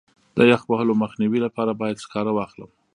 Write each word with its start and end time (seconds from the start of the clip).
د 0.37 0.39
یخ 0.51 0.61
وهلو 0.67 0.93
مخنیوي 1.03 1.39
لپاره 1.45 1.71
باید 1.81 2.01
سکاره 2.03 2.31
واخلم. 2.33 2.69